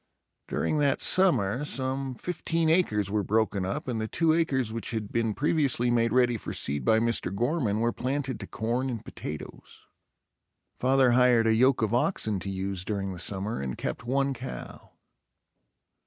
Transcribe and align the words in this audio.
During 0.47 0.79
that 0.79 0.99
summer 0.99 1.63
some 1.63 2.15
fifteen 2.15 2.69
acres 2.71 3.11
were 3.11 3.21
broken 3.21 3.63
up 3.65 3.87
and 3.87 4.01
the 4.01 4.07
two 4.07 4.33
acres 4.33 4.73
which 4.73 4.89
had 4.89 5.11
been 5.11 5.35
previously 5.35 5.91
made 5.91 6.11
ready 6.11 6.37
for 6.37 6.53
seed 6.53 6.83
by 6.83 6.97
Mr. 6.99 7.31
Gorman, 7.35 7.81
were 7.81 7.93
planted 7.93 8.39
to 8.39 8.47
corn 8.47 8.89
and 8.89 9.05
potatoes. 9.05 9.85
Father 10.75 11.11
hired 11.11 11.45
a 11.45 11.53
yoke 11.53 11.83
of 11.83 11.93
oxen 11.93 12.39
to 12.39 12.49
use 12.49 12.83
during 12.83 13.13
the 13.13 13.19
summer 13.19 13.61
and 13.61 13.77
kept 13.77 14.03
one 14.03 14.33
cow. 14.33 14.93